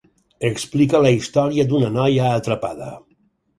Explica 0.47 1.01
la 1.03 1.11
història 1.17 1.67
d'una 1.73 1.93
noia 1.99 2.35
atrapada. 2.41 2.91